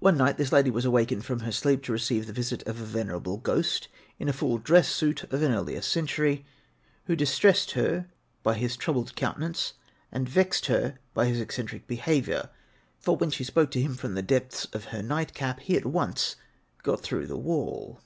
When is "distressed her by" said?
7.16-8.52